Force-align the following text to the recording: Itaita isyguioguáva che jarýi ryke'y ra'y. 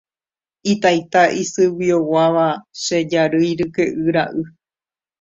Itaita 0.73 1.21
isyguioguáva 1.41 2.47
che 2.83 2.97
jarýi 3.11 3.49
ryke'y 3.59 3.89
ra'y. 4.13 4.39